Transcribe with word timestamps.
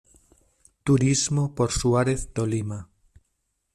Turismo 0.83 1.53
por 1.53 1.71
Suárez, 1.71 2.25
Tolima. 2.33 2.89